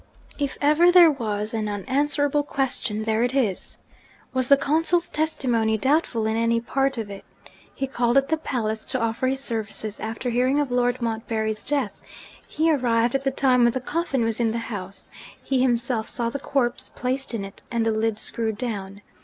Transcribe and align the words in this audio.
If 0.39 0.57
ever 0.61 0.91
there 0.91 1.11
was 1.11 1.53
an 1.53 1.69
unanswerable 1.69 2.41
question, 2.41 3.03
there 3.03 3.21
it 3.23 3.35
is! 3.35 3.77
Was 4.33 4.49
the 4.49 4.57
consul's 4.57 5.07
testimony 5.07 5.77
doubtful 5.77 6.25
in 6.25 6.35
any 6.35 6.59
part 6.59 6.97
of 6.97 7.11
it? 7.11 7.23
He 7.71 7.85
called 7.85 8.17
at 8.17 8.29
the 8.29 8.37
palace 8.37 8.83
to 8.85 8.99
offer 8.99 9.27
his 9.27 9.41
services, 9.41 9.99
after 9.99 10.31
hearing 10.31 10.59
of 10.59 10.71
Lord 10.71 11.03
Montbarry's 11.03 11.63
death; 11.63 12.01
he 12.47 12.71
arrived 12.73 13.13
at 13.13 13.25
the 13.25 13.29
time 13.29 13.61
when 13.61 13.73
the 13.73 13.79
coffin 13.79 14.23
was 14.23 14.39
in 14.39 14.53
the 14.53 14.57
house; 14.73 15.11
he 15.43 15.61
himself 15.61 16.09
saw 16.09 16.31
the 16.31 16.39
corpse 16.39 16.89
placed 16.95 17.35
in 17.35 17.45
it, 17.45 17.61
and 17.69 17.85
the 17.85 17.91
lid 17.91 18.17
screwed 18.17 18.57
down. 18.57 19.03